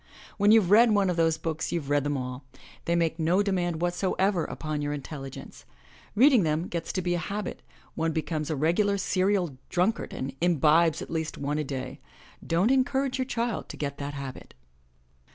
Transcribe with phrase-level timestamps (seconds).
[0.39, 2.43] When youVe read one of those books you've read them all.
[2.85, 5.63] They make no demand whatsoever upon your intelligence.
[6.15, 7.61] Reading them gets to be a habit—
[7.93, 11.99] one becomes a regular serial dnmkard and imbibes at least one a day.
[12.43, 14.55] Dcm't encourage your child to get that habit.